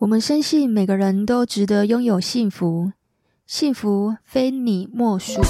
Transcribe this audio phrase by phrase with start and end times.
[0.00, 2.90] 我们深信每个人都值得拥有幸福，
[3.46, 5.42] 幸福非你莫属。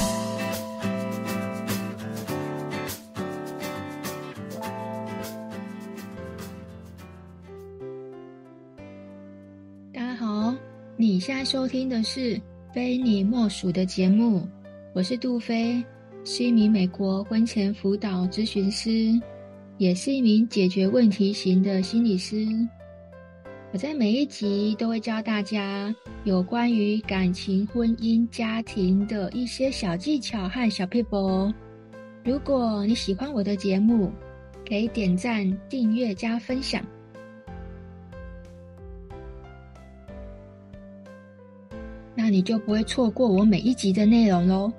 [9.93, 10.53] 大家好，
[10.97, 12.35] 你现在收听的是
[12.75, 14.49] 《非你莫属》的节目，
[14.93, 15.81] 我是杜菲，
[16.25, 19.17] 是一名美国婚前辅导咨询师，
[19.79, 22.45] 也是一名解决问题型的心理师。
[23.73, 25.95] 我在每一集都会教大家
[26.25, 31.53] 有关于感情、婚姻、家庭的一些小技巧和小撇步。
[32.25, 34.11] 如果你喜欢我的节目，
[34.69, 36.85] 可以点赞、订阅、加分享，
[42.17, 44.73] 那你就不会错过我每一集的内容喽。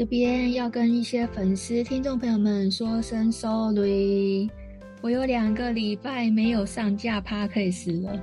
[0.00, 4.48] 这边要跟一些粉丝、听众朋友们说声 sorry，
[5.02, 8.18] 我有两个礼拜没有上架 podcast 了，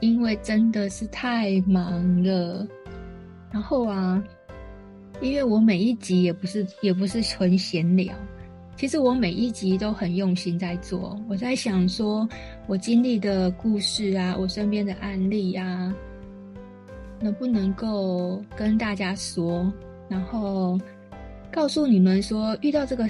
[0.00, 2.66] 因为真的是太忙了。
[3.52, 4.24] 然后啊，
[5.20, 8.14] 因为我每一集也不是也不是纯闲聊，
[8.74, 11.20] 其实我每一集都很用心在做。
[11.28, 12.26] 我在想说，
[12.66, 15.94] 我经历的故事啊，我身边的案例啊，
[17.20, 19.70] 能不能够跟大家说，
[20.08, 20.80] 然后。
[21.52, 23.08] 告诉你们说，遇到这个，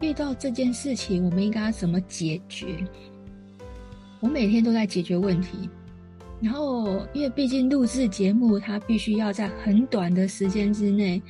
[0.00, 2.66] 遇到这件事情，我们应该怎么解决？
[4.20, 5.70] 我每天都在解决问题，
[6.40, 11.22] 然后因为毕竟录制节目，它必须要在很短的时间之内，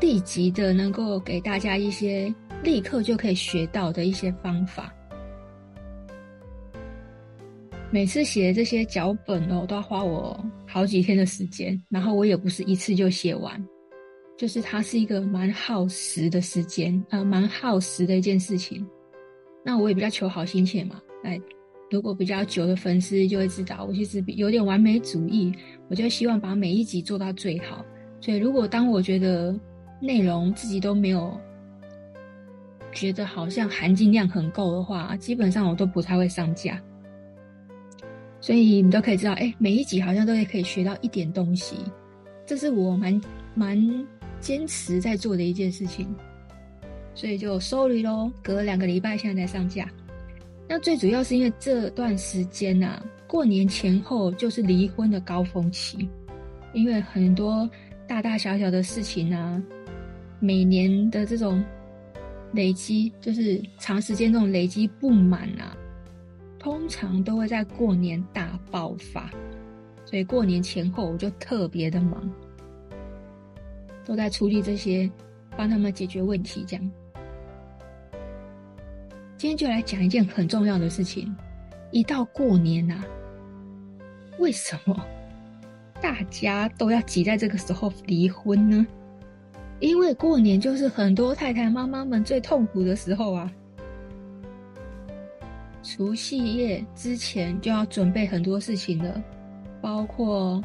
[0.00, 2.32] 立即的能够给大家一些
[2.62, 4.94] 立刻就可以学到的一些方法。
[7.90, 13.62] 每次写这些脚本哦，都要花我好几天的时间，然后我也不是一次就写完。
[14.36, 18.84] 就是它是一个蛮耗时的时间，呃，蛮耗时的一件事情。
[19.64, 21.40] 那我也比较求好心切嘛，哎，
[21.88, 25.52] 如果比较久的粉丝就会知道，我其实有点完美主义，
[25.88, 27.84] 我就希望把每一集做到最好。
[28.20, 29.54] 所以，如果当我觉得
[30.00, 31.38] 内容自己都没有
[32.92, 36.82] 觉得好像含金量很够的话，基本上我都不太会上架。
[38.40, 41.76] 所以你都可以知道，哎，每一集好像都可以学到一点东西，
[42.44, 43.20] 这是我蛮
[43.54, 43.78] 蛮。
[44.42, 46.12] 坚持在做的一件事情，
[47.14, 49.88] 所以就 sorry 咯，隔了两个礼拜现在才上架。
[50.68, 56.08] 那最主要是因为这段时间呐、啊，过年前后就是离婚的高峰期，
[56.72, 57.68] 因为很多
[58.06, 59.62] 大大小小的事情啊，
[60.40, 61.62] 每年的这种
[62.52, 65.76] 累积，就是长时间这种累积不满啊，
[66.58, 69.30] 通常都会在过年大爆发，
[70.04, 72.28] 所以过年前后我就特别的忙。
[74.04, 75.10] 都在处理这些，
[75.56, 76.64] 帮他们解决问题。
[76.66, 76.90] 这样，
[79.36, 81.34] 今天就来讲一件很重要的事情。
[81.90, 83.04] 一到过年啊，
[84.38, 85.06] 为什么
[86.00, 88.86] 大家都要挤在这个时候离婚呢？
[89.78, 93.52] 因为过年就是很多太太妈妈们最痛苦的时候啊。
[95.82, 99.22] 除夕夜之前就要准备很多事情了，
[99.80, 100.62] 包括。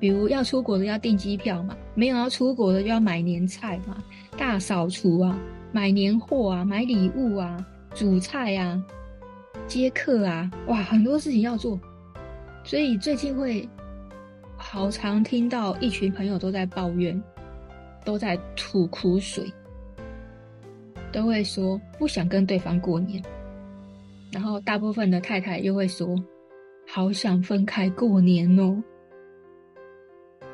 [0.00, 4.02] 比如要出国的要订机票嘛，没有要出国的就要买年菜嘛，
[4.38, 5.38] 大扫除啊，
[5.72, 8.82] 买年货啊，买礼物啊，煮菜啊，
[9.66, 11.78] 接客啊，哇，很多事情要做，
[12.64, 13.68] 所以最近会
[14.56, 17.22] 好常听到一群朋友都在抱怨，
[18.02, 19.52] 都在吐苦水，
[21.12, 23.22] 都会说不想跟对方过年，
[24.32, 26.16] 然后大部分的太太又会说，
[26.88, 28.82] 好想分开过年哦。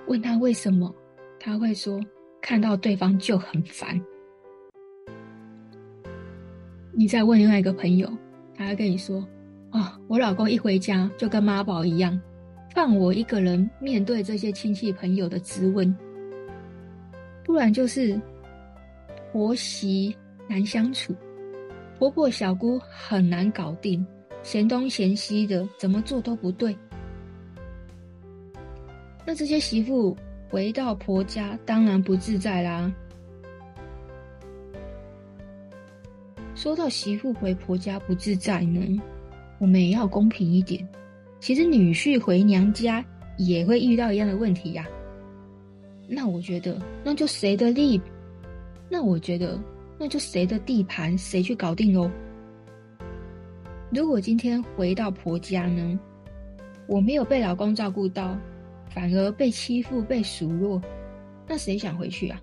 [0.07, 0.95] 问他为什么，
[1.41, 2.01] 他会说
[2.41, 4.01] 看到对方就很烦。
[6.93, 8.11] 你再问另外一个朋友，
[8.57, 9.27] 他会跟你说
[9.73, 12.19] ：“哦，我老公一回家就跟妈宝一样，
[12.75, 15.95] 放我一个人面对这些亲戚朋友的质问，
[17.45, 18.19] 不然就是
[19.33, 20.17] 婆媳
[20.49, 21.15] 难相处，
[21.99, 24.07] 婆婆小姑很难搞定，
[24.43, 26.75] 嫌东嫌西的，怎么做都不对。”
[29.27, 30.17] 那这些媳妇
[30.49, 32.93] 回到婆家，当然不自在啦。
[36.55, 39.03] 说到媳妇回婆家不自在呢，
[39.59, 40.89] 我们也要公平一点。
[41.41, 43.05] 其实女婿回娘家
[43.37, 44.87] 也会遇到一样的问题呀。
[46.07, 48.01] 那我觉得，那就谁的力，
[48.89, 49.61] 那我觉得，
[49.99, 52.09] 那就谁的地盘，谁去搞定喽。
[53.91, 55.99] 如果今天回到婆家呢，
[56.87, 58.37] 我没有被老公照顾到。
[58.97, 60.81] 反而被欺负、被数落，
[61.47, 62.41] 那谁想回去啊？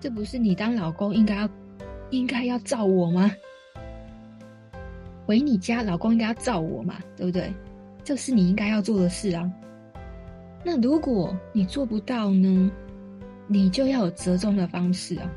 [0.00, 1.50] 这不是你当老公应该要
[2.08, 3.30] 应该要照我吗？
[5.26, 7.52] 回你家，老公应该要照我嘛，对不对？
[8.02, 9.52] 这是你应该要做的事啊。
[10.64, 12.72] 那如果你做不到呢？
[13.46, 15.30] 你就要有折中的方式啊。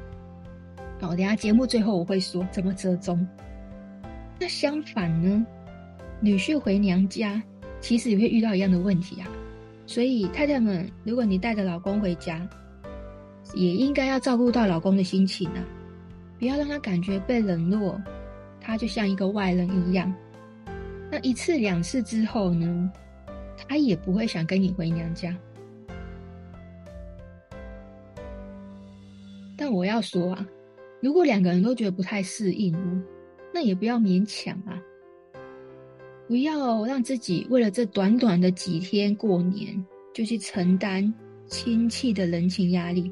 [1.01, 3.27] 好，等下节目最后我会说怎么折中。
[4.39, 5.45] 那相反呢，
[6.21, 7.43] 女婿回娘家，
[7.81, 9.27] 其实也会遇到一样的问题啊。
[9.87, 12.47] 所以太太们，如果你带着老公回家，
[13.55, 15.63] 也应该要照顾到老公的心情啊，
[16.37, 17.99] 不要让他感觉被冷落，
[18.59, 20.13] 他就像一个外人一样。
[21.09, 22.91] 那一次两次之后呢，
[23.67, 25.33] 他也不会想跟你回娘家。
[29.55, 30.45] 但我要说啊，
[31.01, 32.75] 如果两个人都觉得不太适应，
[33.53, 34.77] 那也不要勉强啊。
[36.27, 41.13] 不要让自己为了这短短的几天过年，就去承担
[41.47, 43.11] 亲戚的人情压力。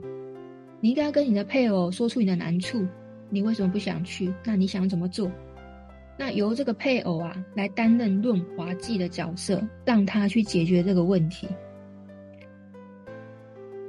[0.81, 2.85] 你应该要跟你的配偶说出你的难处，
[3.29, 4.33] 你为什么不想去？
[4.43, 5.31] 那你想怎么做？
[6.17, 11.47] 那由这个配偶啊来担任润滑剂的角色，让他去解决这个问题。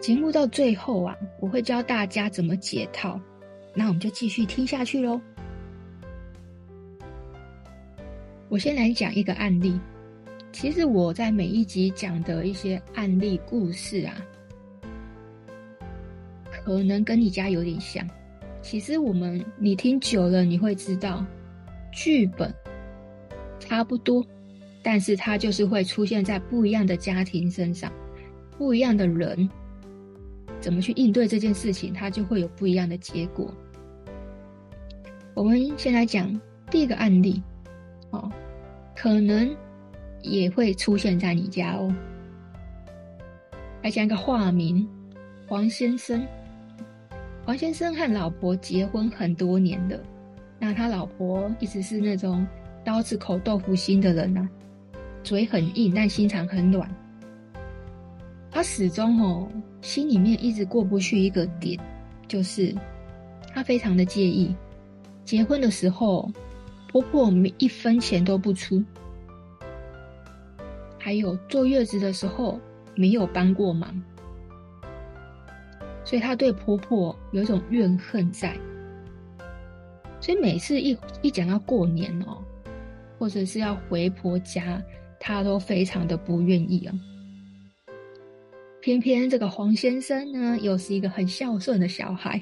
[0.00, 3.20] 节目到最后啊，我会教大家怎么解套。
[3.74, 5.20] 那我们就继续听下去喽。
[8.48, 9.78] 我先来讲一个案例。
[10.52, 14.14] 其实我在每一集讲的一些案例故事啊，
[16.50, 18.08] 可能跟你家有点像。
[18.62, 21.24] 其实我们你听久了，你会知道，
[21.92, 22.54] 剧本
[23.58, 24.24] 差不多，
[24.82, 27.92] 但是它就是会出现在不一样的家庭身上，
[28.56, 29.48] 不一样的人
[30.60, 33.52] 怎么去应对这件事情，它就会有不一样的结果。
[35.34, 36.40] 我们先来讲
[36.70, 37.42] 第一个案例。
[38.94, 39.54] 可能
[40.22, 41.94] 也会出现在你家哦。
[43.82, 44.88] 来讲一个化名，
[45.46, 46.26] 黄先生。
[47.44, 49.96] 黄先生和老婆结婚很多年了，
[50.58, 52.44] 那他老婆一直是那种
[52.84, 54.48] 刀子口豆腐心的人啊，
[55.22, 56.90] 嘴很硬，但心肠很软。
[58.50, 59.48] 他始终哦，
[59.80, 61.78] 心里面一直过不去一个点，
[62.26, 62.74] 就是
[63.54, 64.52] 他非常的介意
[65.24, 66.28] 结婚的时候。
[66.96, 68.82] 婆婆每一分钱都不出，
[70.98, 72.58] 还有坐月子的时候
[72.94, 74.02] 没有帮过忙，
[76.02, 78.56] 所以她对婆婆有一种怨恨在。
[80.22, 82.42] 所以每次一一讲到过年哦，
[83.18, 84.82] 或者是要回婆家，
[85.20, 86.94] 她都非常的不愿意啊。
[88.80, 92.40] 偏偏这个黄先生呢，又是一个很孝顺的小孩，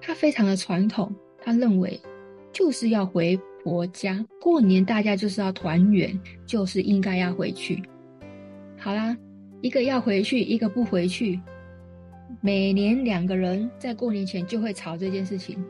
[0.00, 2.00] 他非常的传统，他认为。
[2.52, 7.82] 就是要回婆家过年，大家就是要团圆，就是应该要回去。
[8.78, 9.16] 好啦，
[9.60, 11.38] 一个要回去，一个不回去，
[12.40, 15.62] 每年两个人在过年前就会吵这件事情，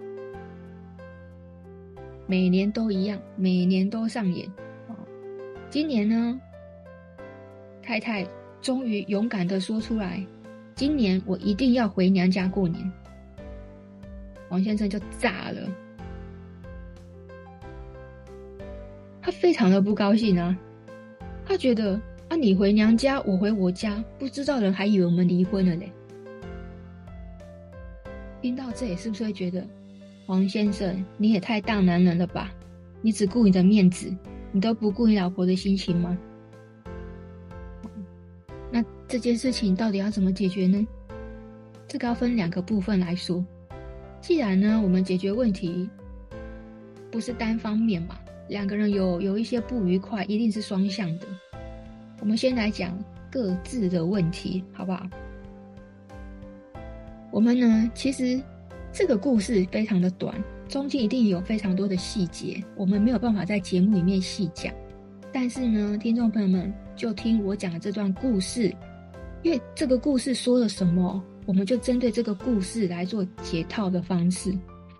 [2.26, 4.48] 每年都一样，每年都上演。
[5.68, 6.40] 今年呢，
[7.82, 8.26] 太太
[8.60, 10.24] 终于勇敢的说出来
[10.74, 12.90] ：“今年我一定要回娘家过年。”
[14.50, 15.68] 王先生就炸了。
[19.30, 20.56] 非常的不高兴啊，
[21.44, 25.92] 他觉得啊，你回娘家，我回我家，不知道人还以为我们离婚了嘞。
[28.42, 29.66] 听到这里，是不是会觉得
[30.26, 32.50] 黄先生你也太大男人了吧？
[33.02, 34.14] 你只顾你的面子，
[34.52, 36.16] 你都不顾你老婆的心情吗？
[38.70, 40.86] 那这件事情到底要怎么解决呢？
[41.88, 43.44] 这个要分两个部分来说。
[44.20, 45.90] 既然呢，我们解决问题
[47.10, 48.19] 不是单方面嘛。
[48.50, 51.26] 两个人有有一些不愉快，一定是双向的。
[52.18, 52.98] 我们先来讲
[53.30, 55.06] 各自的问题，好不好？
[57.30, 58.42] 我们呢，其实
[58.92, 60.34] 这个故事非常的短，
[60.68, 64.74] 中间一定有非常多的细节，我们没有办法在节目里面细讲。
[65.32, 68.74] 但是呢，听众朋友们就听我讲的这段故事，
[69.44, 74.52] 因为这个故事说了什么，我们就针对这个故事来做解套的方式，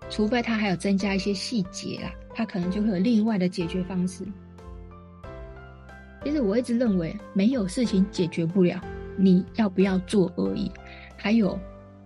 [0.09, 2.13] 除非他还有增加一些细节啦。
[2.33, 4.25] 他可能就会有另外的解决方式。
[6.23, 8.79] 其实我一直认为，没有事情解决不了，
[9.17, 10.71] 你要不要做而已。
[11.17, 11.59] 还有，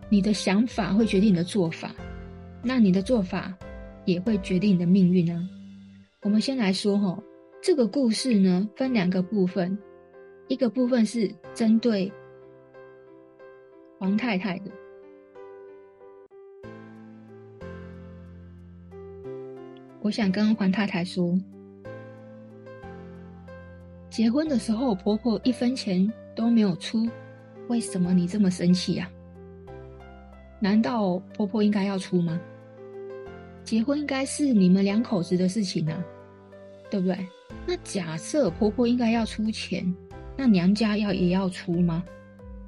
[0.10, 1.92] 你的想法会决定你的做法，
[2.64, 3.54] 那你的做法
[4.06, 5.48] 也会决定你的命运呢。
[6.22, 7.22] 我们先来说哈，
[7.62, 9.78] 这个故事呢，分两个部分，
[10.48, 12.12] 一个部分是针对
[14.00, 14.72] 王太太的。
[20.06, 21.36] 我想跟黄太太说，
[24.08, 27.10] 结婚的时候婆婆一分钱都没有出，
[27.70, 29.10] 为什么你这么生气啊？
[30.60, 32.40] 难道婆婆应该要出吗？
[33.64, 36.06] 结婚应该是你们两口子的事情啊，
[36.92, 37.18] 对不对？
[37.66, 39.84] 那假设婆婆应该要出钱，
[40.38, 42.04] 那娘家要也要出吗？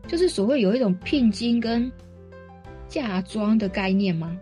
[0.07, 1.91] 就是所谓有一种聘金跟
[2.87, 4.35] 嫁妆的概念吗？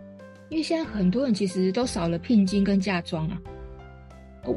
[0.48, 3.40] 因为现在很多人其实都少了聘金跟嫁妆啊。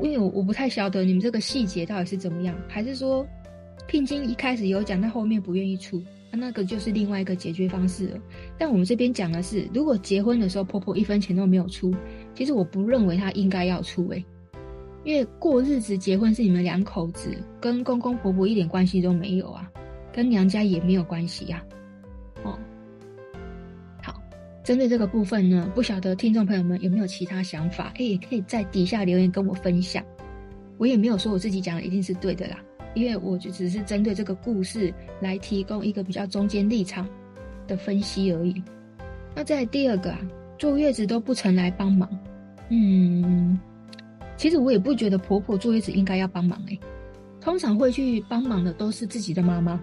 [0.03, 3.25] 因为我我不太晓得你们这个细节到底是怎么样，还是说
[3.87, 5.99] 聘金一开始有讲，但后面不愿意出，
[6.31, 8.19] 那个就是另外一个解决方式了。
[8.55, 11.91] 但我们这边讲的是，如果结婚的时候婆婆一分钱都没有出，
[12.35, 14.23] 其实我不认为她应该要出诶，
[15.03, 19.67] 因为过日子结婚是你们两口子，跟公公婆婆一点关系都没有啊，
[20.13, 21.63] 跟娘家也没有关系呀，
[22.43, 22.55] 哦。
[24.69, 27.91] 针对这个部分呢，不晓得听众朋友们有没有其他想法？
[27.97, 30.05] 哎，也可以在底下留言跟我分享。
[30.77, 32.59] 我也没有说我自己讲的一定是对的啦，
[32.93, 37.03] 因为我就只是针对这个故事来提供一个比较中间立场
[37.65, 38.61] 的分析而已。
[39.33, 40.19] 那在第二个啊，
[40.59, 42.07] 坐月子都不曾来帮忙。
[42.69, 43.59] 嗯，
[44.37, 46.77] 其实我也不觉得婆婆坐月子应该要帮忙哎，
[47.41, 49.81] 通常会去帮忙的都是自己的妈妈。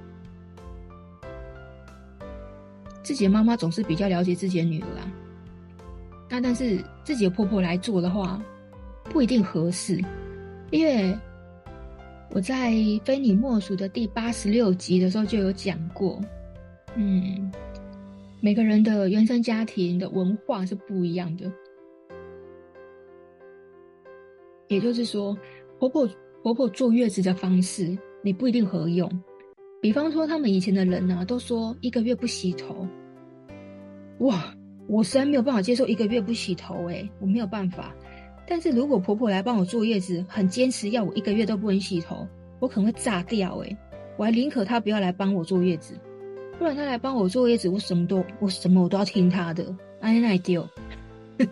[3.07, 5.07] 自己的妈妈总是比较了解自己的女儿啊，
[6.29, 8.43] 那但是自己的婆婆来做的话，
[9.05, 10.03] 不一定合适，
[10.73, 11.17] 因为
[12.31, 12.73] 我在
[13.05, 16.21] 非你莫属的第八十六集的时候就有讲过，
[16.97, 17.49] 嗯，
[18.41, 21.49] 每个人的原生家庭的文化是不一样的，
[24.67, 25.39] 也就是说，
[25.79, 26.11] 婆婆
[26.43, 29.09] 婆婆坐月子的方式你不一定合用。
[29.87, 32.85] 比方说，他们以前的人呢、啊，都说一个月不洗头。
[34.19, 34.53] 哇，
[34.89, 37.95] 我实在没有办法接受一个月不洗头，诶，我没有办法。
[38.49, 42.27] 但是如果婆婆来帮我坐月子，很坚持要我一个月都不能洗头，
[42.59, 43.77] 我可能会炸掉，诶，
[44.17, 45.95] 我还宁可她不要来帮我坐月子，
[46.59, 50.69] 不然她来帮我坐月子，我什么都我什么我都要听她的，哎那丢，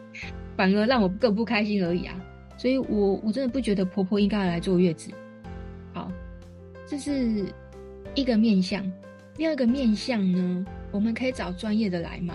[0.59, 2.21] 反而让我更不开心而已啊。
[2.57, 5.13] 所以我我真的不觉得婆婆应该来坐月子。
[5.93, 6.11] 好，
[6.85, 7.47] 这是。
[8.15, 8.85] 一个面向，
[9.37, 12.35] 第二个面向呢，我们可以找专业的来嘛。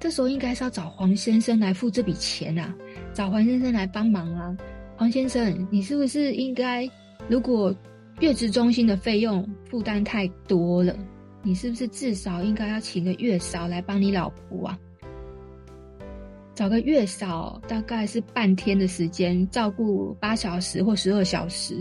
[0.00, 2.74] 这时候应该是要找黄先生来付这笔钱啊，
[3.14, 4.56] 找黄先生来帮忙啊。
[4.96, 6.88] 黄先生，你是不是应该，
[7.28, 7.74] 如果
[8.20, 10.96] 月子中心的费用负担太多了，
[11.42, 14.78] 你是不是至少应该要请个月嫂来帮你老婆啊？
[16.54, 21.76] 找个月嫂，大概是半天的时间，照顾八小时或十二小时。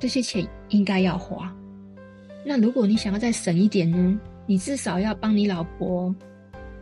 [0.00, 1.54] 这些钱应该要花。
[2.44, 4.18] 那如果你想要再省一点呢？
[4.46, 6.12] 你至少要帮你老婆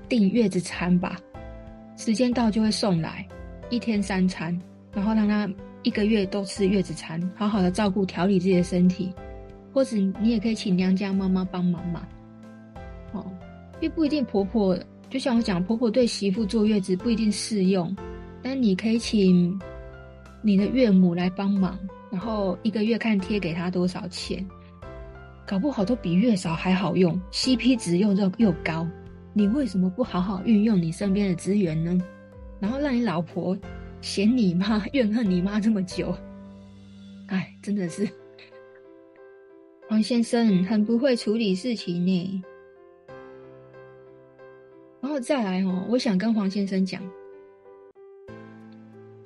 [0.08, 1.18] 订月子餐吧，
[1.98, 3.28] 时间到就会送来，
[3.68, 4.58] 一天三餐，
[4.94, 5.46] 然后让她
[5.82, 9.12] 一个月都吃月子餐，好好的照顾调理自己的身体。
[9.74, 12.06] 或者你也可以请娘家妈妈帮忙嘛。
[13.12, 13.26] 哦，
[13.74, 14.78] 因为不一定婆婆，
[15.10, 17.94] 就像我讲，婆婆对媳妇坐月子不一定适用，
[18.42, 19.60] 但你可以请
[20.40, 21.78] 你的岳母来帮忙。
[22.10, 24.46] 然后一个月看贴给他多少钱，
[25.46, 28.88] 搞不好都比月嫂还好用，CP 值又又又高。
[29.34, 31.96] 你为什么不好好运用你身边的资源呢？
[32.60, 33.56] 然后让你老婆
[34.00, 36.12] 嫌你妈、怨恨你妈这么久？
[37.28, 38.08] 哎，真的是
[39.88, 42.42] 黄先生很不会处理事情呢。
[45.00, 47.00] 然后再来哦，我想跟黄先生讲。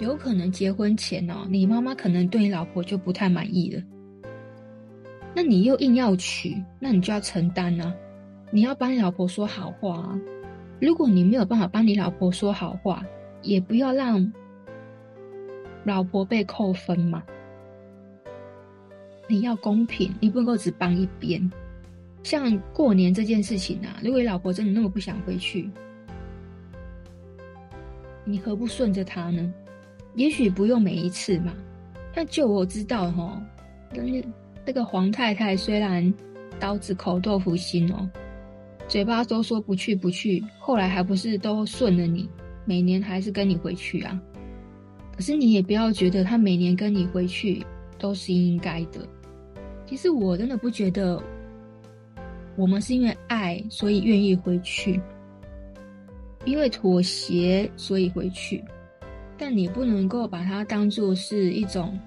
[0.02, 3.82] 有可能结婚前哦，你妈妈可能对你老婆就不太满意了。
[5.34, 7.94] 那你又硬要娶，那你就要承担啊！
[8.50, 10.20] 你要帮你老婆说好话啊！
[10.80, 13.02] 如果你没有办法帮你老婆说好话，
[13.40, 14.30] 也不要让
[15.84, 17.22] 老婆被扣分嘛。
[19.28, 21.50] 你要公平，你不能够只帮一边。
[22.22, 25.70] 像过年这件事情啊，如果你老婆真的那么不想回去，
[28.24, 29.52] 你何不顺着她呢？
[30.14, 31.52] 也许不用每一次嘛，
[32.14, 33.42] 但就我知道哈。
[33.92, 34.02] 那
[34.64, 36.12] 那个黄太太虽然
[36.60, 38.08] 刀子口豆腐心哦，
[38.86, 42.28] 嘴巴都说不去不去，后来还不是都顺了你，
[42.64, 44.20] 每年还是跟你回去啊。
[45.14, 47.64] 可是你也不要觉得他每年跟你回去
[47.98, 49.06] 都是应该的。
[49.86, 51.22] 其实我真的不觉得，
[52.56, 55.00] 我们是因为爱所以愿意回去，
[56.44, 58.62] 因为妥协所以回去。
[59.42, 61.98] 但你不能够把它当做是一种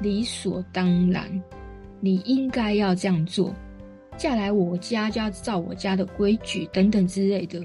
[0.00, 1.28] 理所当然，
[1.98, 3.52] 你应该要这样做，
[4.16, 7.60] 嫁来我家就要照我家的规矩等等之类的，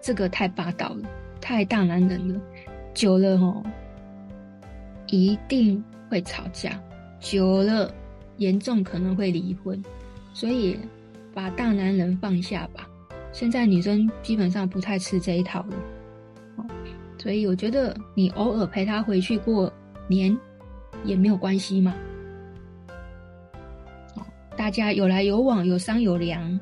[0.00, 1.02] 这个太霸道了，
[1.40, 2.40] 太大男人了，
[2.94, 3.60] 久了哦，
[5.08, 6.80] 一定会吵架，
[7.18, 7.92] 久了
[8.36, 9.82] 严重可能会离婚，
[10.32, 10.78] 所以
[11.34, 12.88] 把大男人放下吧。
[13.32, 15.76] 现在女生基本上不太吃这一套了，
[17.22, 19.72] 所以我觉得你偶尔陪他回去过
[20.08, 20.36] 年
[21.04, 21.94] 也没有关系嘛。
[24.56, 26.58] 大家有来有往，有商有量，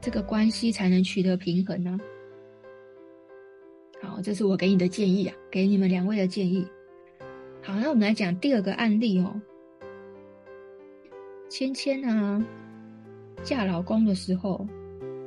[0.00, 1.98] 这个关系才能取得平衡呢。
[4.02, 6.66] 好，这是我给你的建议啊，给你们两位的建议。
[7.62, 9.38] 好，那我们来讲第二个案例哦。
[11.50, 12.42] 芊芊啊，
[13.42, 14.66] 嫁老公的时候，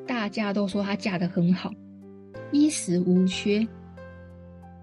[0.08, 1.72] 大家都说她嫁得很好，
[2.52, 3.68] 衣食无缺，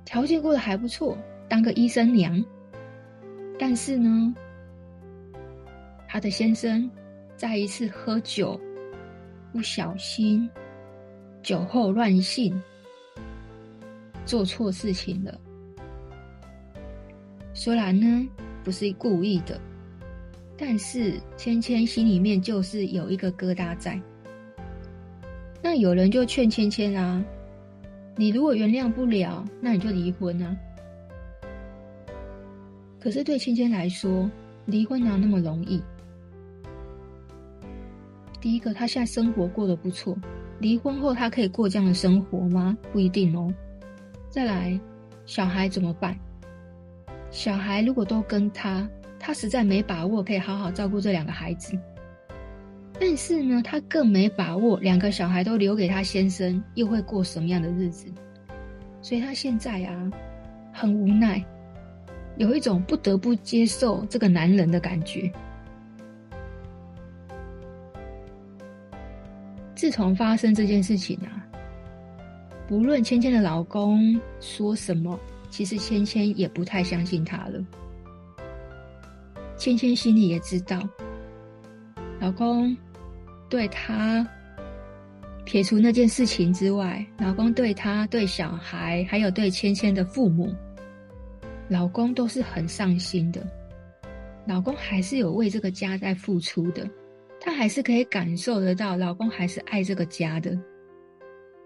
[0.05, 1.17] 条件过得还不错，
[1.49, 2.45] 当个医生娘。
[3.59, 4.35] 但是呢，
[6.09, 6.91] 她的先生
[7.37, 8.61] 在一次喝酒，
[9.53, 10.49] 不小心
[11.43, 12.61] 酒后乱性，
[14.27, 15.41] 做错事情了。
[17.53, 18.29] 虽然呢
[18.65, 19.61] 不是故意的，
[20.59, 24.01] 但是芊芊心里面就是有一个疙瘩在。
[25.63, 27.25] 那有人就劝芊芊啊，
[28.17, 30.57] 你如果原谅不了，那你就离婚啊。
[33.01, 34.31] 可是对芊芊来说，
[34.67, 35.83] 离婚哪那么容易？
[38.41, 40.17] 第一个，他现在生活过得不错，
[40.59, 42.77] 离婚后他可以过这样的生活吗？
[42.93, 43.53] 不一定哦。
[44.29, 44.79] 再来，
[45.27, 46.17] 小孩怎么办？
[47.31, 51.77] 小孩如果都跟他，他实在没把握可以好好照顾这两个孩子。
[53.01, 58.07] 但是呢，他更没把握两个小孩都留给他先生，又会过什么样的日子？
[59.03, 60.11] 所以他现在啊，
[60.73, 61.45] 很无奈，
[62.37, 65.31] 有一种不得不接受这个男人的感觉。
[69.75, 71.45] 自从发生这件事情啊，
[72.67, 75.19] 不论芊芊的老公说什么。
[75.51, 77.65] 其实芊芊也不太相信他了。
[79.57, 80.83] 芊芊心里也知道，
[82.25, 82.75] 老公
[83.51, 84.27] 对她
[85.45, 90.51] 撇除那件事情之外，老公对她、对小孩，还有对芊芊的父母，
[91.69, 93.47] 老公都是很上心的。
[94.47, 96.89] 老公还是有为这个家在付出的，
[97.39, 100.59] 她还是可以感受得到，老公还是爱这个家的。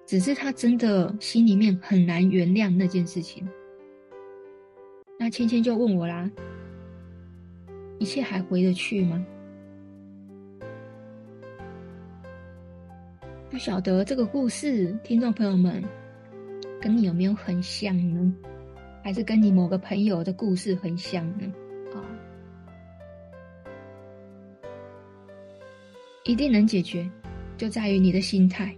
[0.09, 3.49] 只是她真的心里面很难原谅那件事情。
[5.21, 6.29] 那芊芊就问我啦
[8.01, 9.25] ：“一切还回得去吗？”
[13.51, 15.83] 不晓得这个故事，听众朋友们
[16.81, 18.35] 跟你有没有很像呢？
[19.03, 21.51] 还是跟你某个朋友的故事很像呢？
[21.95, 21.97] 啊，
[26.25, 27.11] 一定能解决，
[27.57, 28.77] 就在于你的心态。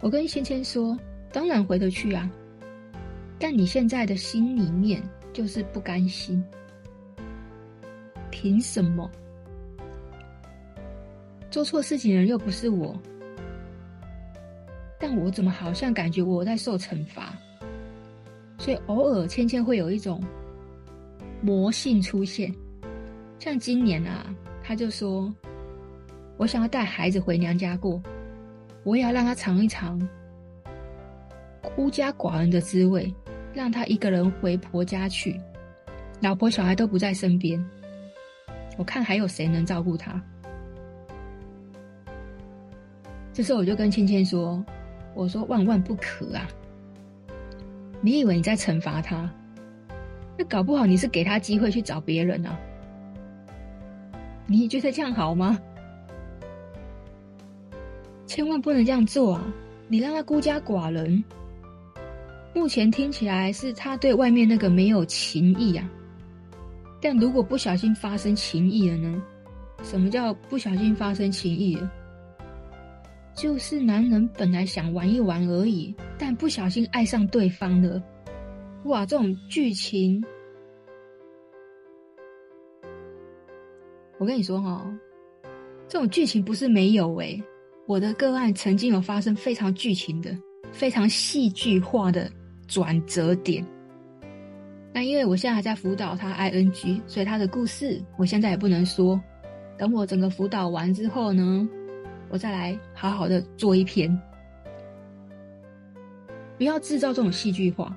[0.00, 0.98] 我跟芊芊说
[1.32, 2.30] ：“当然回得去啊，
[3.38, 6.42] 但你现在的心里面……”就是不甘心，
[8.30, 9.10] 凭什么？
[11.50, 12.98] 做错事情的人又不是我，
[14.98, 17.34] 但我怎么好像感觉我在受惩罚？
[18.58, 20.22] 所以偶尔芊芊会有一种
[21.40, 22.54] 魔性出现，
[23.38, 24.26] 像今年啊，
[24.62, 25.32] 他就说，
[26.36, 28.02] 我想要带孩子回娘家过，
[28.84, 30.00] 我也要让他尝一尝
[31.62, 33.12] 孤家寡人的滋味。
[33.54, 35.40] 让他一个人回婆家去，
[36.20, 37.58] 老婆小孩都不在身边，
[38.76, 40.22] 我看还有谁能照顾他？
[43.32, 44.62] 这时候我就跟芊芊说
[45.16, 46.46] ：“我说万万不可啊！
[48.02, 49.28] 你以为你在惩罚他？
[50.36, 52.54] 那搞不好你是给他机会去找别人啊！
[54.46, 55.58] 你觉得这样好吗？
[58.26, 59.44] 千万不能这样做啊！
[59.88, 61.24] 你让他孤家寡人。”
[62.54, 65.90] 目前听起来是他对外面那个没有情意啊，
[67.00, 69.22] 但如果不小心发生情意了呢？
[69.82, 71.78] 什么叫不小心发生情意？
[73.36, 78.02] 就是男人本来想玩一玩而已，但不小心爱上对方了。
[78.86, 80.24] 哇，这种剧情，
[84.18, 84.84] 我跟你说哈，
[85.86, 87.40] 这种剧情不是没有诶，
[87.86, 90.36] 我的个案曾经有发生非常剧情的、
[90.72, 92.28] 非常戏剧化的。
[92.68, 93.64] 转折点。
[94.92, 99.20] 那因为我现在还在辅导他 ING，所以他的故事我现在也不能说。
[99.78, 101.68] 等我整个辅导完之后呢，
[102.28, 104.10] 我再来好好的做一篇。
[106.58, 107.96] 不要制造这种戏剧化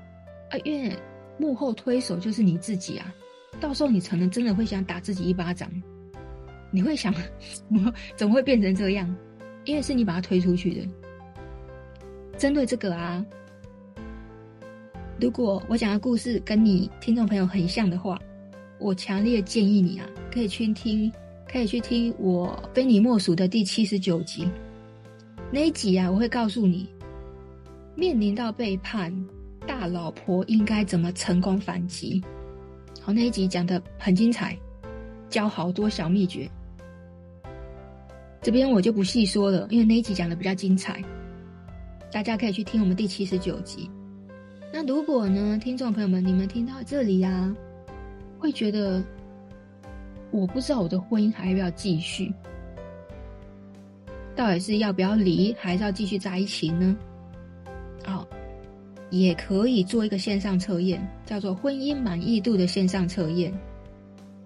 [0.49, 0.57] 啊！
[0.63, 0.93] 因为
[1.37, 3.13] 幕后推手就是你自己啊。
[3.59, 5.69] 到时候你可能真的会想打自己一巴掌。
[6.71, 7.13] 你会想，
[7.69, 9.15] 怎么怎么会变成这样？
[9.65, 10.87] 因为是你把他推出去的。
[12.37, 13.25] 针对这个啊。
[15.19, 18.17] 如果我讲的故事跟你听众朋友很像的话，
[18.77, 21.11] 我强烈建议你啊，可以去听
[21.51, 24.47] 可以去听我非你莫属的第七十九集。
[25.51, 26.87] 那一集啊，我会告诉你，
[27.95, 29.11] 面临到背叛，
[29.65, 32.21] 大老婆应该怎么成功反击。
[33.01, 34.55] 好，那一集讲得很精彩，
[35.27, 36.47] 教好多小秘诀。
[38.43, 41.03] 这边我就不细说了，因为那一集讲得比较精彩，
[42.11, 43.89] 大家可以去听我们第七十九集。
[44.71, 47.55] 那如果呢，听众朋友们，你们听到这里啊，
[48.37, 49.03] 会觉得
[50.31, 52.33] 我不知道我的婚姻还要不要继续，
[54.35, 56.95] 到底是要不要离，还是要继续在一起呢？
[58.05, 58.27] 好，
[59.09, 63.53] 也可以做一个线上测验，叫做婚姻满意度的线上测验。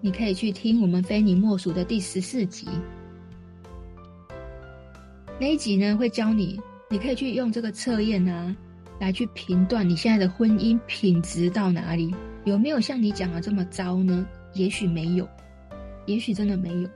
[0.00, 2.66] 你可以去听我们非你莫属的第十四集，
[5.40, 8.54] 那一集呢，会教你，你可以去用这个测验啊。
[9.00, 14.24] 来去评断你现在的婚姻品质到哪里，有没有像你讲的这么糟呢？
[14.54, 15.28] 也许没有，
[16.06, 16.88] 也许真的没有。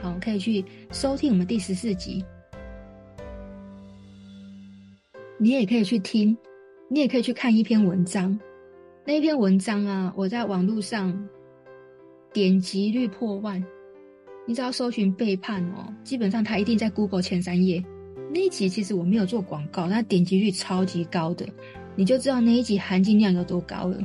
[0.00, 2.24] 好，可以去收听我们第十四集。
[5.38, 6.36] 你也可以去听，
[6.88, 8.38] 你也可以去看一篇文章。
[9.04, 11.12] 那一篇文章啊，我在网络上
[12.32, 13.62] 点击率破万。
[14.46, 17.82] 你只要搜寻背叛哦，基本上它一定在 Google 前三页。
[18.32, 21.46] 那一集其实我没有做广告，它点击率超级高的，
[21.94, 23.98] 你就知道那一集含金量有多高了。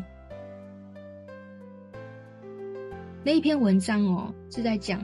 [3.27, 5.01] 那一篇文章哦，是在讲，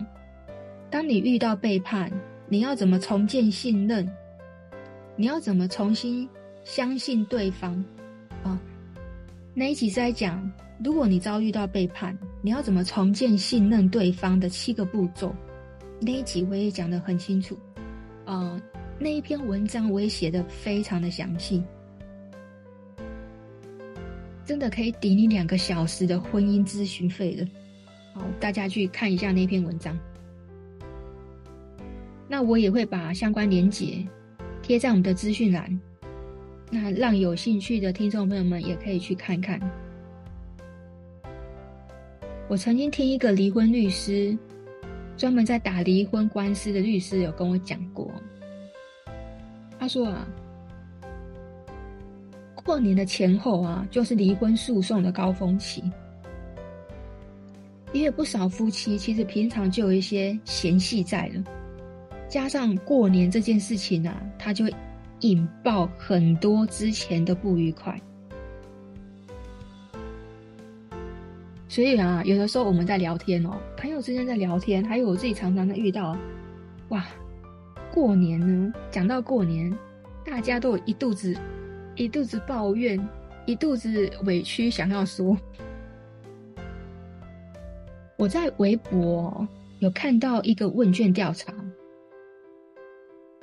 [0.89, 2.09] 当你遇到背叛，
[2.47, 4.09] 你要怎么重建信任？
[5.17, 6.25] 你要怎么重新
[6.63, 7.83] 相信对方？
[8.41, 8.57] 啊，
[9.53, 10.49] 那一集是在讲，
[10.81, 15.35] 如果你遭遇到背叛，你要怎么重建信任对方的七个步骤。
[15.99, 17.59] 那一集我也讲得很清楚，
[18.23, 18.57] 啊。
[18.97, 21.61] 那一篇文章我也写得非常的详细，
[24.45, 27.45] 真的可以抵你两个小时的婚姻咨询费了。
[28.13, 29.97] 好，大家去看一下那篇文章。
[32.27, 34.05] 那我也会把相关连结
[34.61, 35.79] 贴在我们的资讯栏，
[36.71, 39.59] 那让有兴趣的听众朋友们也可以去看看。
[42.47, 44.37] 我曾经听一个离婚律师，
[45.17, 48.11] 专门在打离婚官司的律师有跟我讲过。
[49.79, 50.27] 他说啊，
[52.63, 55.83] 过年的前后啊，就是离婚诉讼的高峰期，
[57.93, 61.43] 因为不少夫妻其实平常就有一些嫌隙在了，
[62.27, 64.65] 加上过年这件事情啊，他就
[65.21, 67.97] 引爆很多之前的不愉快。
[71.69, 76.17] 所以啊，有的时候我们在聊天哦，朋友之间在聊天，还有我自己常常的遇到，
[76.89, 77.05] 哇。
[77.91, 79.71] 过年呢，讲到过年，
[80.25, 81.37] 大家都有一肚子
[81.95, 82.99] 一肚子抱怨，
[83.45, 85.37] 一肚子委屈，想要说。
[88.17, 89.47] 我在微博
[89.79, 91.53] 有看到一个问卷调查，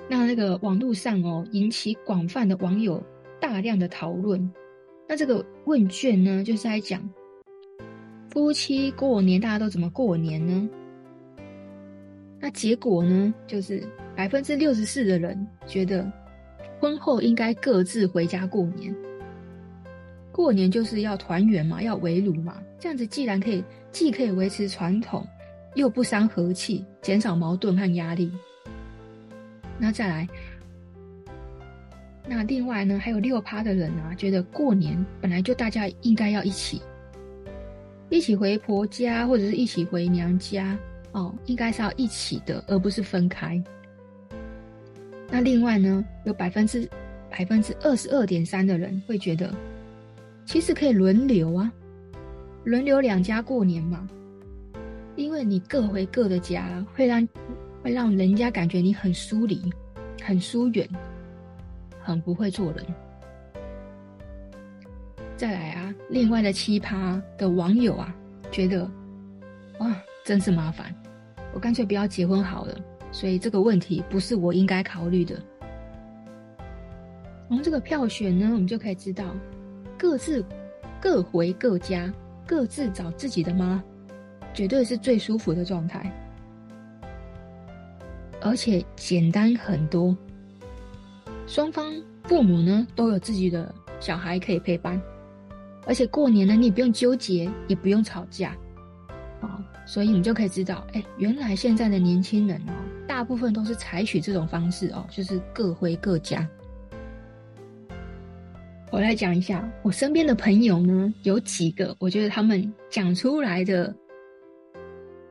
[0.09, 3.03] 那那个网络上哦，引起广泛的网友
[3.41, 4.51] 大量的讨论。
[5.09, 7.03] 那这个问卷呢，就是在讲
[8.31, 10.69] 夫妻过年大家都怎么过年呢？
[12.39, 13.83] 那结果呢，就是。
[14.17, 16.13] 百分之六十四的人觉得，
[16.79, 18.95] 婚后应该各自回家过年。
[20.31, 25.27] 过年就是要团圆嘛，要围炉嘛，这样子既然可以，既可以维持传统，
[25.75, 28.31] 又不伤和气，减少矛盾和压力。
[29.79, 30.29] 那再来，
[32.29, 36.81] 那另外呢，还有六趴的人啊，觉得过年本来就大家应该要一起，
[38.09, 40.79] 一起回婆家或者是一起回娘家
[41.13, 43.61] 哦，应该是要一起的，而不是分开。
[45.31, 46.89] 那另外呢，有百分之
[47.31, 49.53] 百分之二十二点三的人会觉得，
[50.45, 51.73] 其实可以轮流啊，
[52.65, 54.07] 轮流两家过年嘛，
[55.17, 57.27] 因为你各回各的家，会让
[57.83, 59.73] 会让人家感觉你很疏离、
[60.23, 60.89] 很疏远、
[62.01, 62.85] 很不会做人。
[65.37, 68.15] 再来啊，另外的奇葩的网友啊，
[68.51, 68.83] 觉得
[69.79, 70.95] 哇，真是麻烦，
[71.55, 72.79] 我干脆不要结婚好了。
[73.11, 75.41] 所以这个问题不是我应该考虑的。
[77.49, 79.25] 从这个票选呢，我们就可以知道，
[79.99, 80.45] 各自
[81.01, 82.13] 各回各家，
[82.51, 83.81] 各自找自己的妈，
[84.53, 86.13] 绝对是最舒服的状态，
[88.41, 90.17] 而且简单很多。
[91.47, 95.01] 双方父母呢都有自己的小孩可以陪伴，
[95.87, 98.57] 而且过年呢你也不用纠结，也不用吵架，
[99.41, 102.73] 啊，所以你就可以知道，哎，原来现在的年轻人哦。
[103.07, 106.45] 大部分都是采取这种方式哦，就是各回各家。
[108.93, 113.95] 我来讲一下，我身边的朋友呢，有几个，我觉得他们讲出来的、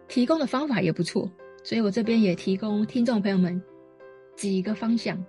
[0.08, 1.30] 提供的方法也不错，
[1.62, 3.62] 所以我这边也提供听众朋友们
[4.38, 5.22] 几个方向。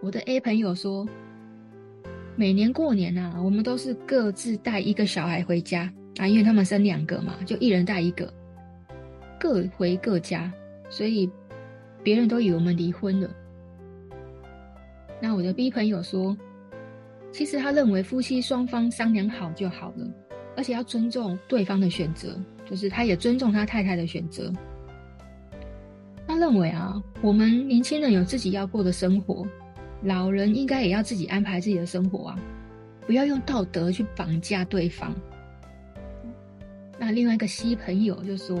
[0.00, 1.04] 我的 A 朋友说，
[2.36, 8.32] 每年过年啊，我们都是各自带一个小孩回家啊，因为他们生两个嘛，就一人带一个，
[9.40, 10.52] 各回各家，
[10.88, 11.28] 所以
[12.04, 13.28] 别人都以为我们离婚了。
[15.20, 16.36] 那我的 B 朋友说，
[17.32, 20.06] 其实他认为夫妻双方商量好就好了，
[20.56, 24.52] 而且要尊重对方的选择，就是他也尊重他太太的选择。
[26.26, 29.46] 他认为啊，我们年轻人有自己要过的生活。
[30.04, 32.38] 老人应该也要自己安排自己的生活啊，
[33.06, 35.14] 不要用道德去绑架对方。
[36.98, 38.58] 那另外一个西朋友就说：“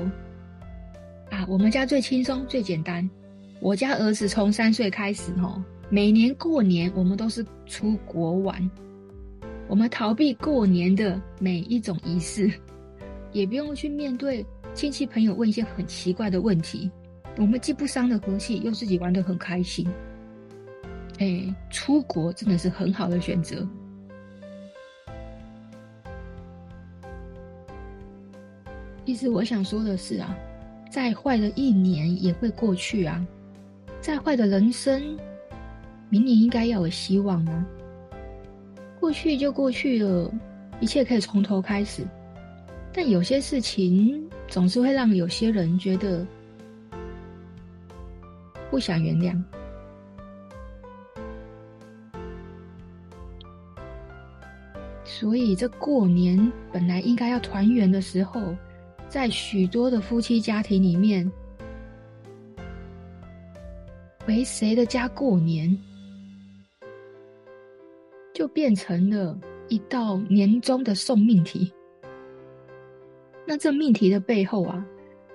[1.30, 3.08] 啊，我们家最轻松最简单，
[3.60, 5.60] 我家儿子从三岁开始哦，
[5.94, 8.70] 每年过年我们都是出国玩，
[9.68, 12.50] 我们逃避过年的每一种仪式，
[13.30, 16.90] 也不用去面对亲戚朋友问一些很奇怪的问题，
[17.36, 19.86] 我们既不伤了和气，又自己玩得很开心。”
[21.20, 23.68] 哎，出国真的是很好的选择。
[29.04, 30.34] 其实我想说的是啊，
[30.90, 33.22] 再坏的一年也会过去啊，
[34.00, 35.18] 再坏的人生，
[36.12, 37.66] 明年应该要有希望啊。
[39.00, 40.30] 过去就过去了，
[40.78, 42.06] 一切可以从头开始。
[42.92, 46.26] 但有些事情总是会让有些人觉得
[48.70, 49.42] 不想原谅。
[55.02, 58.54] 所以，这过年本来应该要团圆的时候，
[59.08, 61.30] 在许多的夫妻家庭里面，
[64.26, 65.74] 回谁的家过年，
[68.42, 71.72] 就变成了一道年终的送命题。
[73.46, 74.84] 那这命题的背后啊，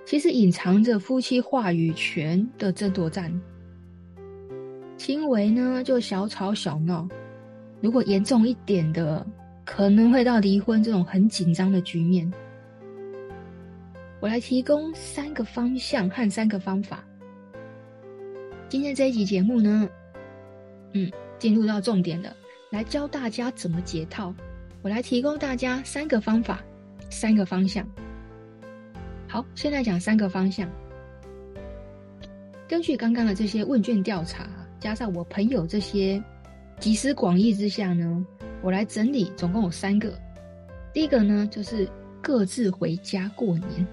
[0.04, 3.32] 其实隐藏着夫妻话语权的争夺战。
[4.98, 7.08] 轻微呢，就小吵小闹；
[7.80, 9.26] 如果严重一点的，
[9.64, 12.30] 可能会到离婚这种很紧张的局面，
[14.20, 17.02] 我来提供三个方向和三个方法。
[18.68, 19.88] 今天这一集节目呢，
[20.92, 22.36] 嗯，进入到重点了，
[22.70, 24.34] 来教大家怎么解套。
[24.82, 26.62] 我来提供大家三个方法，
[27.10, 27.86] 三个方向。
[29.26, 30.68] 好，现在讲三个方向。
[32.68, 34.46] 根据刚刚的这些问卷调查，
[34.78, 36.22] 加上我朋友这些
[36.78, 38.24] 集思广益之下呢。
[38.60, 40.12] 我来整理，总共有三个。
[40.92, 41.88] 第一个呢，就是
[42.20, 43.86] 各自回家过年。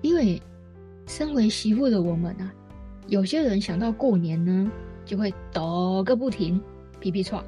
[0.00, 0.40] 因为
[1.06, 2.52] 身为媳妇的我们啊，
[3.08, 4.70] 有些人想到过年呢，
[5.04, 6.60] 就会抖个不停，
[7.02, 7.42] 皮皮剉。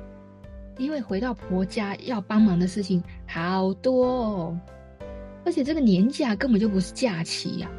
[0.77, 4.61] 因为回到婆家要帮忙的事情好多哦，
[5.45, 7.71] 而且这个年假根本就不是假期呀，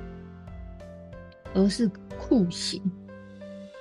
[1.54, 2.82] 而是酷刑，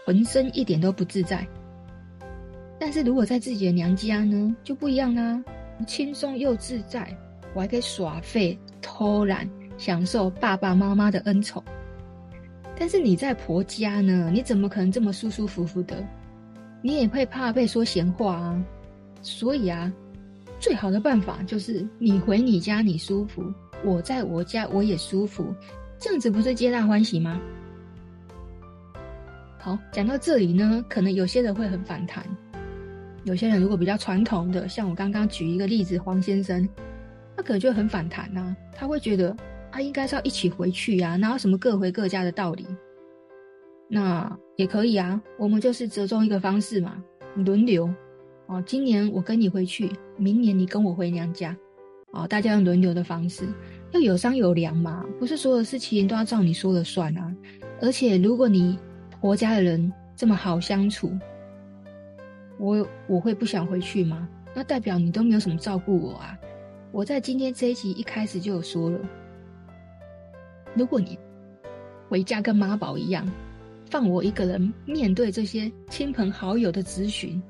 [0.04, 1.46] 浑身一点都不自在。
[2.76, 5.40] 但是如果在自己的娘家呢，就不一样啦，
[5.86, 7.16] 轻松又自在，
[7.54, 11.62] 我还可以耍废、偷懒，享受爸爸妈妈的恩宠。
[12.76, 16.04] 但是你在婆家呢，你怎么可能这么舒舒服服的？
[16.84, 18.62] 你也会怕被说闲话啊。
[19.22, 19.90] 所以啊，
[20.60, 23.42] 最好的办法就是你回你家你舒服，
[23.82, 25.46] 我在我家我也舒服，
[25.98, 27.40] 这样子不是皆大欢喜吗？
[29.58, 32.22] 好，讲到这里呢，可能有些人会很反弹。
[33.22, 36.68] 有些人如果比较传统的，像我刚刚举一个例子，黄先生，
[37.34, 39.34] 他可能就很反弹呐、啊，他会觉得
[39.72, 42.66] 他应该是要一起回去呀、啊，哪有什么各回各家的道理？
[43.88, 47.02] 那也可以啊，我们就是折中一个方式嘛，
[47.36, 47.92] 轮流
[48.46, 51.56] 哦，今年我跟你回去，明年你跟我回娘家，
[52.12, 53.46] 哦，大家用轮流的方式，
[53.92, 57.34] 要有商有量嘛，不是所有事情都要照你说了算啊。
[57.80, 58.78] 而且如果你
[59.20, 61.10] 婆家的人这么好相处。
[62.56, 64.28] 我我会不想回去吗？
[64.54, 66.38] 那代表你都没有什么照顾我啊！
[66.92, 68.98] 我在今天这一集一开始就有说了，
[70.72, 71.18] 如果你
[72.08, 73.28] 回家跟妈宝一样，
[73.94, 77.40] 放我一个人面对这些亲朋好友的咨询，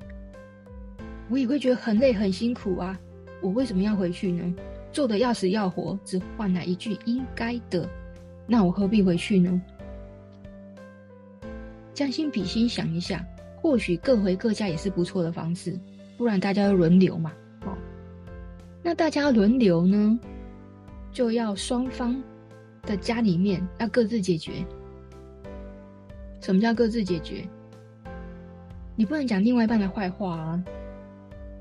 [1.31, 3.01] 我也会觉得很累很辛苦啊！
[3.41, 4.55] 我为什么要回去呢？
[4.93, 7.89] 做的要死要活，只换来一句应该的，
[8.47, 9.63] 那我何必回去呢？
[11.95, 13.27] 将心比心，想一下。
[13.57, 15.81] 或许各回各家也是不错的方式，
[16.19, 17.33] 不然大家要轮流嘛。
[17.63, 17.73] 哦，
[18.83, 20.21] 那大家轮流呢，
[21.11, 22.23] 就要双方
[22.83, 24.63] 的家里面要各自解决。
[26.45, 27.43] 什么叫各自解决？
[28.97, 30.63] 你不能讲另外一半的坏话啊。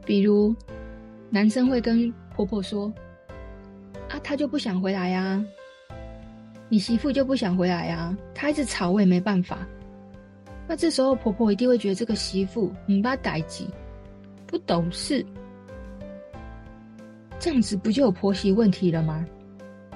[0.06, 0.54] 比如，
[1.30, 2.91] 男生会跟婆婆说
[4.12, 5.41] ：“啊，他就不想回来啊。”
[6.67, 9.65] 你媳妇就不想回来啊，她一直吵我也没办法。
[10.67, 13.69] 那这时候婆婆一定会觉得这个媳妇你把她逮急，
[14.46, 15.26] 不懂事，
[17.39, 19.26] 这样子不就有婆媳问题了吗？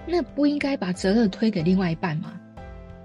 [0.08, 2.40] 那不应该把责任推给另外一半吗？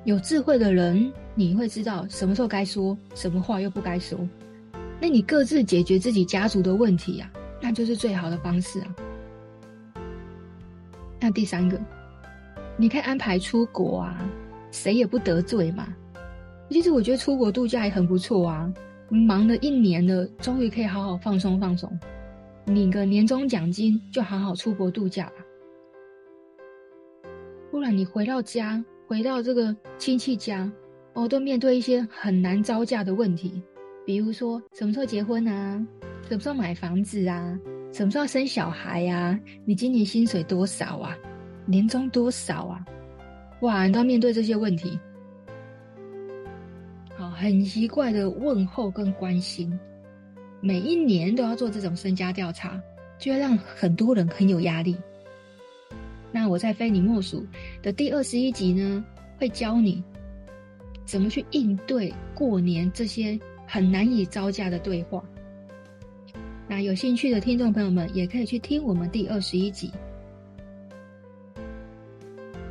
[0.04, 4.18] 有智慧的人，你会知道什么时候该说，什么话又不该说。
[5.00, 8.96] 那你各自解决自己家族的问题啊，那就是最好的方式啊。
[11.20, 11.80] 那第三个，
[12.76, 14.28] 你可以安排出国啊，
[14.72, 15.86] 谁也不得罪嘛。
[16.68, 18.72] 其实我觉得出国度假也很不错啊，
[19.08, 21.88] 忙了一年了，终于可以好好放松放松，
[22.66, 25.34] 领个年终奖金，就好好出国度假吧。
[27.70, 30.72] 不然你回到家，回到这个亲戚家，
[31.12, 33.62] 哦，都面对一些很难招架的问题。
[34.06, 35.86] 比如说，什么时候结婚啊？
[36.26, 37.60] 什么时候买房子啊？
[37.92, 39.38] 什么时候生小孩啊？
[39.66, 41.14] 你今年薪水多少啊？
[41.66, 42.82] 年终多少啊？
[43.60, 44.98] 哇，你都要面对这些问题，
[47.14, 49.78] 好，很奇怪的问候跟关心，
[50.62, 52.80] 每一年都要做这种身家调查，
[53.18, 54.96] 就会让很多人很有压力。
[56.32, 57.46] 那我在非你莫属
[57.82, 59.04] 的第二十一集呢，
[59.38, 60.02] 会教你
[61.04, 63.38] 怎么去应对过年这些。
[63.64, 65.24] 很难以招架的对话。
[66.68, 69.90] 那有兴趣的听众朋友们也可以去听我们第二十一集。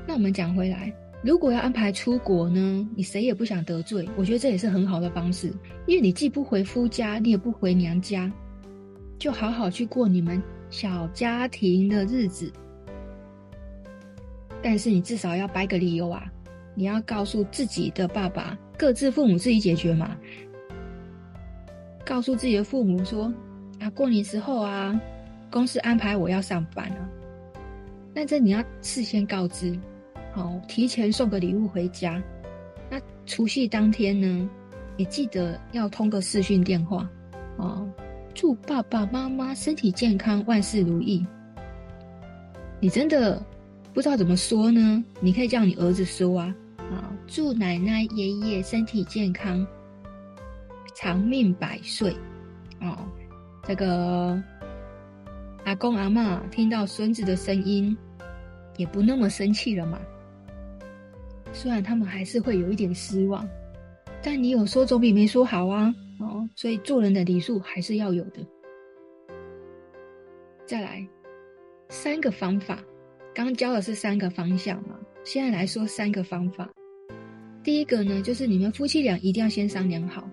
[0.05, 0.93] 那我们讲回来，
[1.23, 5.51] 如果要安排出国呢，你谁也不想得罪，我觉得这也是很好的方式，
[5.87, 8.31] 因为你既不回夫家，你也不回娘家，
[9.17, 12.53] 就好好去过你们小家庭的日子。
[14.63, 16.25] 但是你至少要掰个理由啊，
[16.75, 20.15] 你要告诉自己的爸爸，各自父母自己解决嘛。
[22.05, 23.31] 告诉自己的父母说
[23.79, 24.99] ：“啊，过年时候啊，
[25.49, 27.09] 公司安排我要上班啊。
[28.13, 29.77] 那这你要事先告知，
[30.33, 32.21] 好，提前送个礼物回家。
[32.89, 34.49] 那除夕当天呢，
[34.97, 37.09] 也记得要通个视讯电话，
[37.57, 37.81] 啊，
[38.33, 41.25] 祝爸爸妈妈身体健康，万事如意。
[42.81, 43.41] 你真的
[43.93, 45.03] 不知道怎么说呢？
[45.19, 49.65] 你可以叫你儿子说啊，啊，祝奶奶爷爷身体健康。”
[50.93, 52.15] 长命百岁，
[52.81, 52.95] 哦，
[53.63, 54.39] 这个
[55.63, 57.97] 阿公阿嬷听到孙子的声音，
[58.77, 59.99] 也不那么生气了嘛。
[61.53, 63.47] 虽然他们还是会有一点失望，
[64.21, 65.91] 但你有说总比没说好啊。
[66.19, 68.45] 哦，所以做人的礼数还是要有的。
[70.67, 71.07] 再来
[71.89, 72.77] 三个方法，
[73.33, 76.69] 刚教的是三个方向嘛，现在来说三个方法。
[77.63, 80.29] 第一个呢，就是你们夫妻俩一定要先商量好。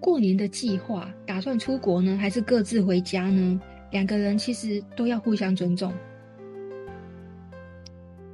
[0.00, 3.60] 过年的计划，打算出国呢，还是各自回家呢？
[3.90, 5.92] 两个人其实都要互相尊重。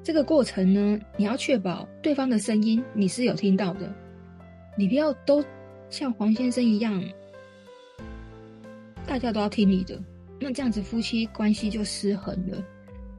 [0.02, 3.92] 这个过程呢，你要确保对方的声音你是有听到的，
[4.76, 5.42] 你不要都
[5.88, 7.02] 像黄先生一样，
[9.06, 9.98] 大家都要听你的，
[10.38, 12.62] 那这样子夫妻关系就失衡了。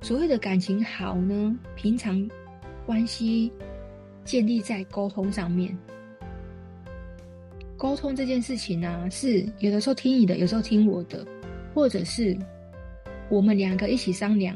[0.06, 2.30] 所谓的感情好呢，平常
[2.86, 3.52] 关系
[4.24, 5.76] 建立在沟通上面。
[7.76, 11.26] 沟通这件事情呢、是有的时候听你的，有时候听我的，
[11.74, 12.38] 或者是
[13.30, 14.56] 我们两个一起商量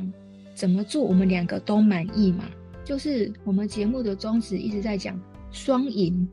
[0.54, 2.44] 怎么做，我们两个都满意嘛。
[2.84, 6.30] 就是我们节目的宗旨一直在讲双赢，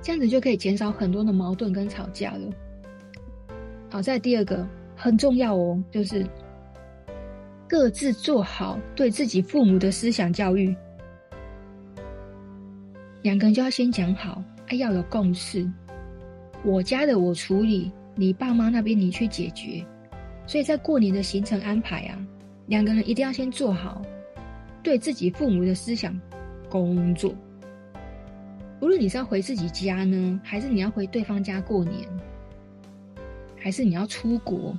[0.00, 2.50] 这样子就可以减少很多的矛盾跟吵架了。
[3.90, 6.26] 好，再第二个很重要哦，就是
[7.68, 10.74] 各自做好对自己父母的思想教育，
[13.22, 14.42] 两个人就要先讲好。
[14.68, 15.70] 哎要有共识，
[16.64, 19.84] 我家的我处理，你爸妈那边你去解决。
[20.46, 22.18] 所以在过年的行程安排啊，
[22.66, 24.00] 两个人一定要先做好
[24.82, 26.18] 对自己父母的思想
[26.70, 27.34] 工作。
[28.80, 32.08] 无论你是要回自己家呢，还是你要回对方家过年，
[33.58, 34.74] 还是你要出国，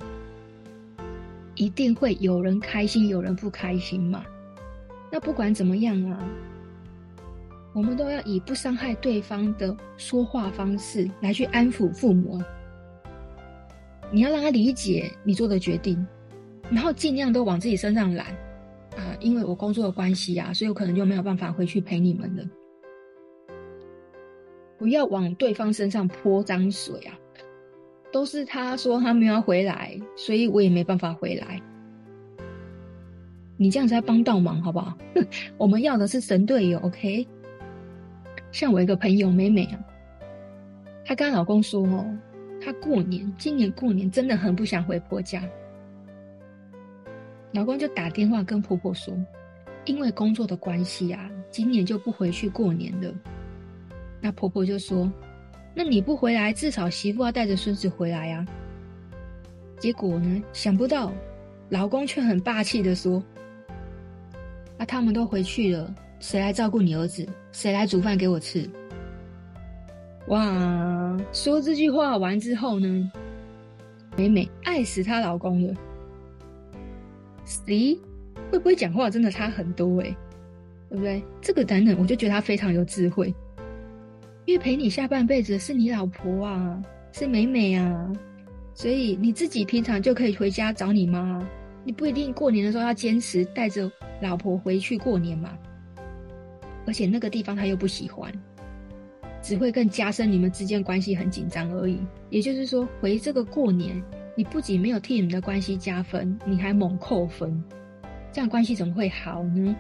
[1.56, 4.24] 一定会有人开心，有人不开心嘛。
[5.12, 6.20] 那不管怎么样啊。
[7.74, 12.42] 我们都要以不伤害对方的说话方式来去安抚父母。
[14.14, 16.08] 你要让他理解你做的决定，
[16.72, 18.28] 然后尽量都往自己身上揽
[18.96, 19.18] 啊！
[19.20, 22.46] 因为我工作的关系啊，所以我可能就没有办法回去陪你们了。
[24.78, 27.20] 不要往对方身上泼脏水啊！
[28.16, 31.62] 都是他说他没有要回来，所以我也没办法回来。
[33.58, 34.98] 你这样才帮倒忙，好不好？
[35.60, 37.28] 我们要的是神队友，OK？
[38.54, 39.80] 像我一个朋友美美啊，
[41.04, 42.06] 她跟她老公说哦，
[42.62, 45.44] 她过年今年过年真的很不想回婆家。
[47.52, 49.14] 老公就打电话跟婆婆说
[49.84, 53.14] ：“因为工作的关系啊，今年就不回去过年了。
[54.22, 55.12] 那婆婆就说
[55.76, 58.48] ：“那你不回来，至少媳妇要带着孙子回来啊。”
[59.78, 61.12] 结果呢，想不到
[61.70, 63.22] 老公却很霸气的说
[64.80, 67.28] ：“啊，他们都回去了，谁来照顾你儿子？
[67.52, 68.68] 谁来煮饭给我吃？”
[70.30, 71.22] 哇！
[71.32, 73.12] 说这句话完之后呢，
[74.18, 75.74] 美美爱死她老公了。
[77.68, 78.00] 咦，
[78.50, 80.16] 会不会讲话真的差很多哎，
[80.90, 81.24] 对不对？
[81.42, 83.32] 这个男人我就觉得他非常有智慧，
[84.46, 86.82] 因为陪你下半辈子是你老婆啊，
[87.12, 88.12] 是美美啊，
[88.74, 91.46] 所以你自己平常就可以回家找你妈，
[91.84, 93.92] 你不一定过年的时候要坚持带着
[94.22, 95.58] 老婆回去过年嘛。
[96.86, 98.32] 而且那个地方他又不喜欢。
[99.42, 102.00] 只会更加深你们之间关系很紧张而已。
[102.32, 104.02] 也就是说，回这个过年，
[104.36, 107.64] 你不仅没有替你们的关系加分，你还猛扣分，
[108.32, 109.76] 这样关系怎么会好呢？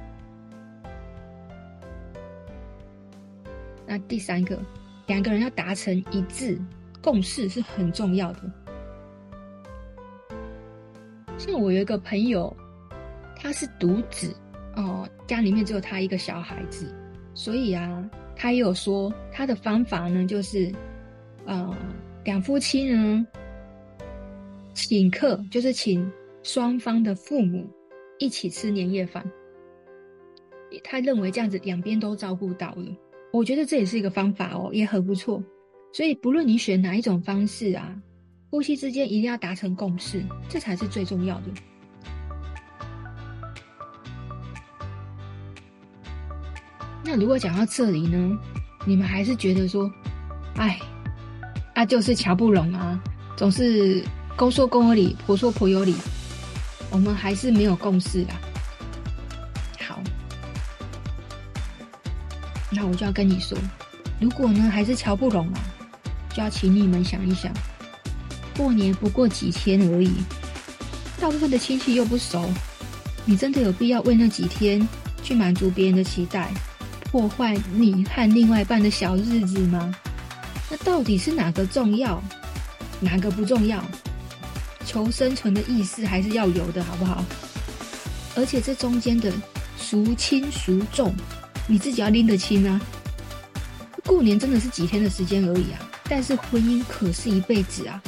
[3.85, 4.59] 那第三个，
[5.07, 6.59] 两个人要达成一致
[7.01, 8.39] 共识是很重要的。
[11.37, 12.55] 像我有一个朋友，
[13.35, 14.35] 他是独子
[14.75, 16.93] 哦，家里面只有他一个小孩子，
[17.33, 18.09] 所以啊。
[18.37, 20.69] 他也有说，他的方法呢，就是，
[21.45, 21.73] 呃，
[22.25, 23.25] 两夫妻呢，
[24.73, 26.11] 请客，就是请
[26.43, 27.65] 双方的父母
[28.19, 29.25] 一起吃年夜饭。
[30.83, 32.85] 他认为这样子两边都照顾到了，
[33.35, 35.43] 我觉得这也是一个方法哦，也很不错。
[35.91, 37.93] 所以不论你选哪一种方式啊，
[38.49, 41.47] 夫妻之间一定要达成共识，这才是最重要的。
[47.03, 48.39] 那如果讲到这里呢，
[48.85, 49.91] 你们还是觉得说，
[50.55, 50.79] 哎，
[51.73, 52.97] 啊就是乔不拢啊，
[53.35, 54.01] 总是
[54.37, 55.93] 公说公有理，婆说婆有理，
[56.89, 58.39] 我们还是没有共识啦。
[62.87, 63.57] 我就要跟你说，
[64.19, 65.59] 如果呢还是瞧不拢啊，
[66.33, 67.51] 就要请你们想一想，
[68.55, 70.11] 过年不过几天而已，
[71.19, 72.49] 大部分的亲戚又不熟，
[73.25, 74.87] 你真的有必要为那几天
[75.23, 76.51] 去满足别人的期待？
[77.11, 79.95] 破坏你和另外一半的小日子吗？
[80.69, 82.21] 那到底是哪个重要，
[82.99, 83.83] 哪个不重要？
[84.85, 87.23] 求生存的意识还是要有的，好不好？
[88.35, 89.31] 而且这中间的
[89.77, 91.15] 孰轻孰重，
[91.67, 92.79] 你自己要拎得清啊！
[94.05, 98.01] 过年真的是几天的时间而已啊，但是婚姻可是一辈子啊！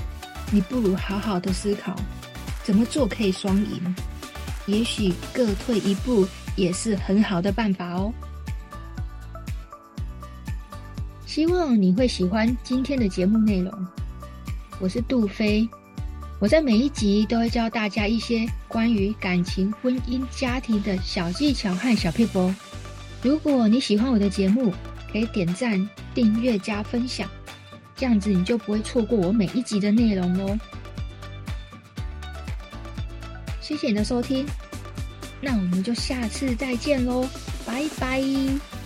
[0.51, 1.95] 你不如好好的思考，
[2.63, 3.95] 怎么做可以双赢？
[4.67, 8.13] 也许各退一步也是很好的办法哦。
[11.25, 13.73] 希望你会喜欢今天的节目内容。
[14.79, 15.67] 我是杜菲，
[16.39, 22.53] 我在每一集都会教大家一些关于感情、婚姻、家庭的小技巧和小撇步。
[23.21, 24.73] 如果你喜欢我的节目，
[25.11, 27.29] 可以点赞、订阅、加分享，
[27.95, 30.59] 这样子你就不会错过我每一集的内容哦。
[33.59, 34.45] 谢谢你的收听，
[35.41, 37.27] 那我们就下次再见喽，
[37.65, 38.76] 拜拜。